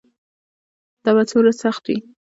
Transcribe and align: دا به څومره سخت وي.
دا 1.03 1.11
به 1.15 1.23
څومره 1.29 1.51
سخت 1.61 1.83
وي. 1.87 1.97